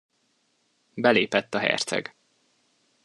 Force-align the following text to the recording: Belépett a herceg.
Belépett 0.93 1.53
a 1.55 1.59
herceg. 1.59 2.15